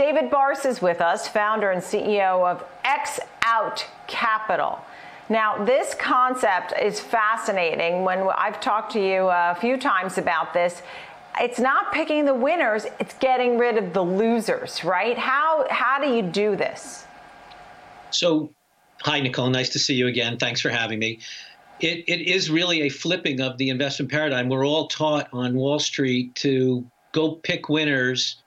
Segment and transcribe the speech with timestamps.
[0.00, 4.82] David Barse is with us, founder and CEO of X Out Capital.
[5.28, 8.02] Now, this concept is fascinating.
[8.02, 10.80] When I've talked to you uh, a few times about this,
[11.38, 15.18] it's not picking the winners, it's getting rid of the losers, right?
[15.18, 17.04] How, how do you do this?
[18.10, 18.54] So,
[19.02, 19.50] hi, Nicole.
[19.50, 20.38] Nice to see you again.
[20.38, 21.18] Thanks for having me.
[21.78, 24.48] It, it is really a flipping of the investment paradigm.
[24.48, 28.40] We're all taught on Wall Street to go pick winners,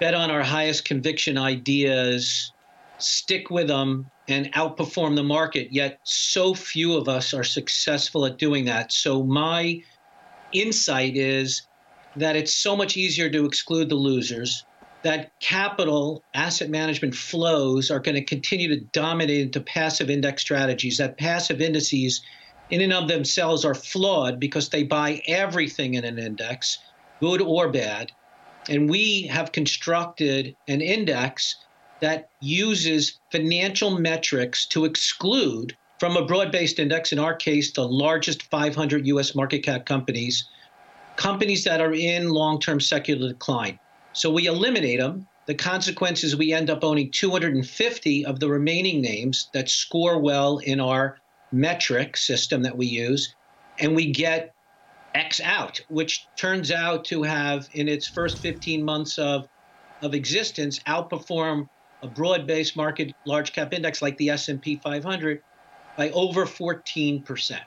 [0.00, 2.52] bet on our highest conviction ideas,
[2.98, 5.72] stick with them, and outperform the market.
[5.72, 8.92] Yet so few of us are successful at doing that.
[8.92, 9.82] So my
[10.52, 11.66] insight is
[12.16, 14.64] that it's so much easier to exclude the losers.
[15.02, 20.98] That capital asset management flows are going to continue to dominate into passive index strategies.
[20.98, 22.22] That passive indices,
[22.70, 26.78] in and of themselves, are flawed because they buy everything in an index,
[27.20, 28.12] good or bad.
[28.68, 31.56] And we have constructed an index
[32.00, 37.86] that uses financial metrics to exclude from a broad based index, in our case, the
[37.86, 40.48] largest 500 US market cap companies,
[41.16, 43.78] companies that are in long term secular decline.
[44.12, 45.26] So we eliminate them.
[45.46, 50.58] The consequence is we end up owning 250 of the remaining names that score well
[50.58, 51.18] in our
[51.52, 53.34] metric system that we use,
[53.78, 54.54] and we get
[55.14, 59.48] X out, which turns out to have, in its first 15 months of,
[60.02, 61.68] of existence, outperformed
[62.02, 65.42] a broad-based market large cap index like the S&P 500
[65.96, 67.60] by over 14%.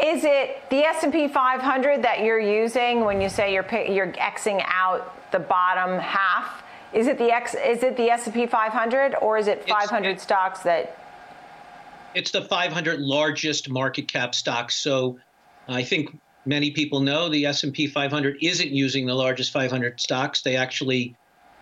[0.00, 5.30] Is it the S&P 500 that you're using when you say you're you're xing out
[5.32, 6.62] the bottom half?
[6.92, 10.60] Is it the X is it the S&P 500 or is it 500 it's, stocks
[10.60, 10.96] that
[12.14, 14.76] It's the 500 largest market cap stocks.
[14.76, 15.18] So
[15.68, 20.42] I think many people know the S&P 500 isn't using the largest 500 stocks.
[20.42, 21.14] They actually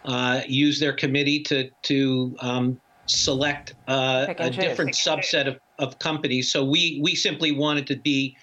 [0.04, 6.50] uh, use their committee to to um, select uh, a different subset of, of companies.
[6.50, 8.36] So we we simply wanted to be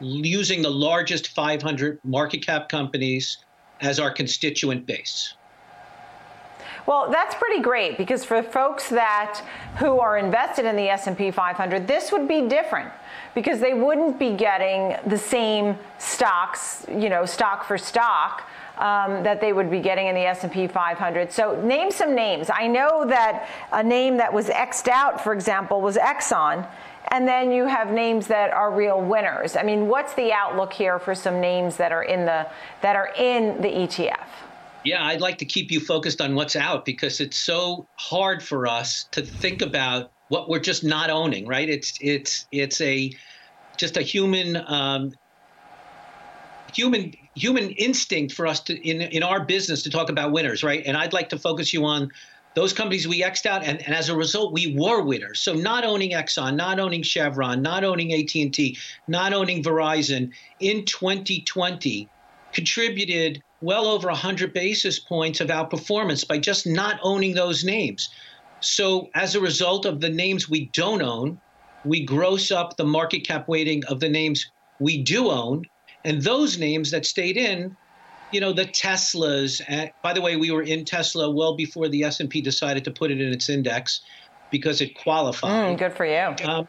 [0.00, 3.38] using the largest 500 market cap companies
[3.80, 5.34] as our constituent base.
[6.88, 9.44] Well, that's pretty great because for folks that
[9.76, 12.90] who are invested in the S&P 500, this would be different
[13.34, 19.38] because they wouldn't be getting the same stocks, you know, stock for stock um, that
[19.38, 21.30] they would be getting in the S&P 500.
[21.30, 22.48] So name some names.
[22.50, 26.66] I know that a name that was X'd out, for example, was Exxon.
[27.08, 29.56] And then you have names that are real winners.
[29.56, 32.46] I mean, what's the outlook here for some names that are in the
[32.80, 34.47] that are in the ETF?
[34.84, 38.66] Yeah, I'd like to keep you focused on what's out because it's so hard for
[38.66, 41.68] us to think about what we're just not owning, right?
[41.68, 43.12] It's it's it's a
[43.76, 45.12] just a human um,
[46.72, 50.82] human human instinct for us to in in our business to talk about winners, right?
[50.86, 52.10] And I'd like to focus you on
[52.54, 55.40] those companies we xed out, and, and as a result, we were winners.
[55.40, 62.08] So not owning Exxon, not owning Chevron, not owning AT&T, not owning Verizon in 2020
[62.52, 68.08] contributed well over 100 basis points of outperformance by just not owning those names.
[68.60, 71.40] So as a result of the names we don't own,
[71.84, 75.64] we gross up the market cap weighting of the names we do own,
[76.04, 77.76] and those names that stayed in,
[78.32, 79.60] you know, the Teslas.
[79.68, 82.84] And by the way, we were in Tesla well before the S and P decided
[82.84, 84.00] to put it in its index
[84.50, 85.76] because it qualified.
[85.76, 86.34] Mm, good for you.
[86.48, 86.68] Um,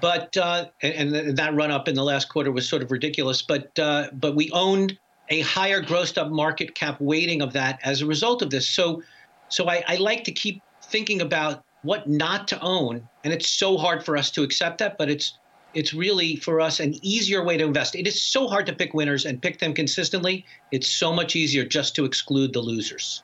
[0.00, 3.42] but uh, and, and, that run up in the last quarter was sort of ridiculous.
[3.42, 4.98] But uh, but we owned
[5.30, 8.68] a higher grossed up market cap weighting of that as a result of this.
[8.68, 9.02] So
[9.48, 13.76] so I, I like to keep thinking about what not to own, and it's so
[13.76, 14.98] hard for us to accept that.
[14.98, 15.38] But it's
[15.72, 17.94] it's really for us an easier way to invest.
[17.94, 20.44] It is so hard to pick winners and pick them consistently.
[20.72, 23.22] It's so much easier just to exclude the losers.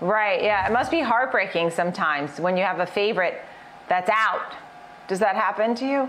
[0.00, 0.42] Right.
[0.42, 0.66] Yeah.
[0.66, 3.42] It must be heartbreaking sometimes when you have a favorite
[3.88, 4.54] that's out.
[5.08, 6.08] Does that happen to you?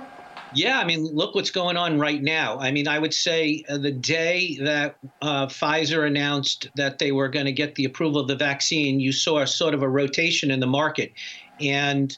[0.53, 2.57] Yeah, I mean, look what's going on right now.
[2.59, 7.27] I mean, I would say uh, the day that uh, Pfizer announced that they were
[7.27, 10.59] going to get the approval of the vaccine, you saw sort of a rotation in
[10.59, 11.11] the market.
[11.59, 12.17] And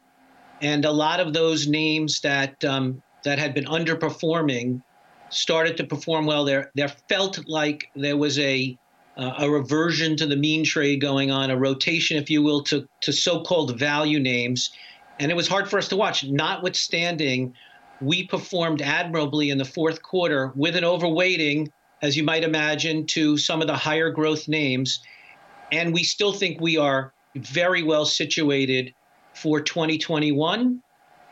[0.62, 4.82] and a lot of those names that um, that had been underperforming
[5.30, 6.46] started to perform well.
[6.46, 8.78] There, there felt like there was a
[9.18, 12.88] uh, a reversion to the mean trade going on, a rotation, if you will, to
[13.02, 14.72] to so-called value names,
[15.20, 16.24] and it was hard for us to watch.
[16.24, 17.54] Notwithstanding,
[18.02, 21.68] we performed admirably in the fourth quarter with an overweighting,
[22.02, 25.00] as you might imagine, to some of the higher growth names,
[25.72, 28.94] and we still think we are very well situated
[29.34, 30.82] for 2021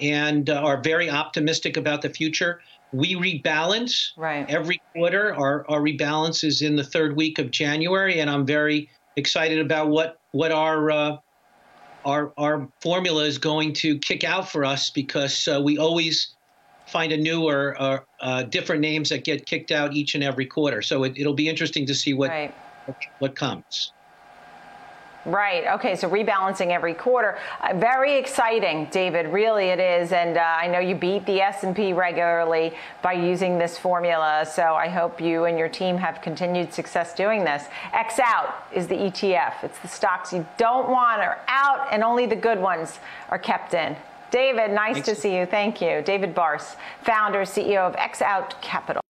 [0.02, 2.62] and uh, are very optimistic about the future.
[2.92, 4.46] we rebalance Right.
[4.50, 5.34] every quarter.
[5.34, 9.90] Our, our rebalance is in the third week of January, and I'm very excited about
[9.90, 11.18] what what our uh,
[12.06, 16.35] our our formula is going to kick out for us because uh, we always
[16.88, 20.46] find a new or, or uh, different names that get kicked out each and every
[20.46, 20.82] quarter.
[20.82, 22.54] So it, it'll be interesting to see what Right.
[23.20, 23.92] what comes.
[25.26, 25.66] Right.
[25.74, 25.96] Okay.
[25.96, 29.26] So rebalancing every quarter, uh, very exciting, David.
[29.34, 30.12] Really, it is.
[30.12, 34.46] And uh, I know you beat the S and P regularly by using this formula.
[34.48, 37.64] So I hope you and your team have continued success doing this.
[37.92, 39.64] X out is the ETF.
[39.64, 43.00] It's the stocks you don't want are out, and only the good ones
[43.30, 43.96] are kept in.
[44.32, 45.10] David, nice Thanks.
[45.10, 45.46] to see you.
[45.46, 46.02] Thank you.
[46.02, 49.05] David Barse, founder, CEO of X Out Capital.